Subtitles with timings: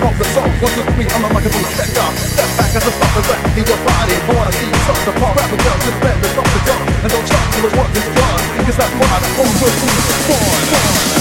[0.00, 0.40] for the.
[0.40, 2.08] One, two, three, I'm a microphone checker.
[2.16, 3.40] Step back as I start to rap.
[3.56, 4.16] Leave your body.
[4.16, 5.36] I wanna see you start to pop.
[5.36, 6.60] Rap with girls, just bend the stop the.
[7.04, 8.42] And don't try to what is done.
[8.64, 11.19] Cause that's why the whole phone will be fun.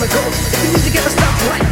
[0.00, 0.28] on the go.
[0.28, 1.69] If the music ever stops right.